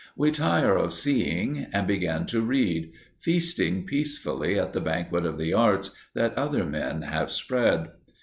[0.15, 5.53] We tire of seeing and begin to read, feasting peacefully at the banquet of the
[5.53, 7.89] arts that other men have spread.